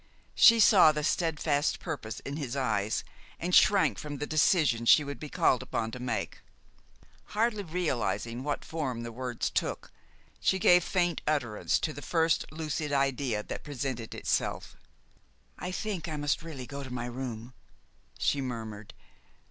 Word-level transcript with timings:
She 0.33 0.59
saw 0.59 0.91
the 0.91 1.03
steadfast 1.03 1.79
purpose 1.79 2.21
in 2.21 2.35
his 2.37 2.55
eyes, 2.55 3.03
and 3.39 3.53
shrank 3.53 3.99
from 3.99 4.17
the 4.17 4.25
decision 4.25 4.87
she 4.87 5.03
would 5.03 5.19
be 5.19 5.29
called 5.29 5.61
upon 5.61 5.91
to 5.91 5.99
make. 5.99 6.39
Hardly 7.37 7.61
realizing 7.61 8.43
what 8.43 8.65
form 8.65 9.03
the 9.03 9.11
words 9.11 9.51
took, 9.51 9.91
she 10.39 10.57
gave 10.57 10.83
faint 10.83 11.21
utterance 11.27 11.77
to 11.81 11.93
the 11.93 12.01
first 12.01 12.51
lucid 12.51 12.91
idea 12.91 13.43
that 13.43 13.63
presented 13.63 14.15
itself. 14.15 14.75
"I 15.59 15.71
think 15.71 16.07
I 16.07 16.17
must 16.17 16.41
really 16.41 16.65
go 16.65 16.81
to 16.81 16.89
my 16.89 17.05
room," 17.05 17.53
she 18.17 18.41
murmured. 18.41 18.95